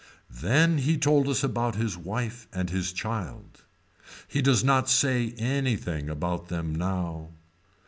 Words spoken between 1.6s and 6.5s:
his wife and his child. He does not say anything about